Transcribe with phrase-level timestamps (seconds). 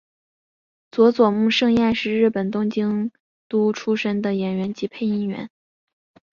[0.89, 3.11] 佐佐木胜彦是日本东京
[3.47, 5.51] 都出身的演员及配音员。